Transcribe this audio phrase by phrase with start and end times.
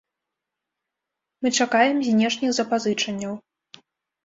[1.41, 3.33] Мы чакаем знешніх запазычанняў.